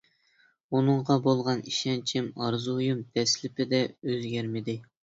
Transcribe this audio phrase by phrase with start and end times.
[0.77, 4.83] ئۇنىڭغا بولغان ئىشەنچىم، ئارزۇيۇم دەسلىپىدە ئۆزگەرمىدى.